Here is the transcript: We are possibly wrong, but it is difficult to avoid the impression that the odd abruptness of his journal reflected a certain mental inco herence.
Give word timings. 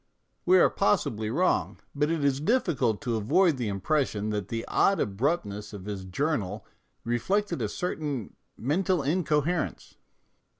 We 0.47 0.57
are 0.57 0.71
possibly 0.71 1.29
wrong, 1.29 1.77
but 1.93 2.09
it 2.09 2.23
is 2.23 2.39
difficult 2.39 3.01
to 3.03 3.17
avoid 3.17 3.57
the 3.57 3.67
impression 3.67 4.31
that 4.31 4.47
the 4.47 4.65
odd 4.67 4.99
abruptness 4.99 5.73
of 5.73 5.85
his 5.85 6.05
journal 6.05 6.65
reflected 7.03 7.61
a 7.61 7.69
certain 7.69 8.35
mental 8.57 9.01
inco 9.01 9.45
herence. 9.45 9.93